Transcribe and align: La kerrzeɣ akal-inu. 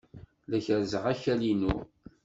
La 0.49 0.59
kerrzeɣ 0.65 1.03
akal-inu. 1.13 1.75